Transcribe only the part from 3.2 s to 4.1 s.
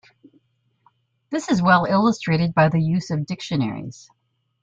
dictionaries.